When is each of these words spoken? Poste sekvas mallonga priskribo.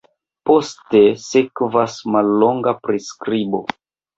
Poste 0.49 1.01
sekvas 1.25 1.99
mallonga 2.15 2.77
priskribo. 2.89 3.63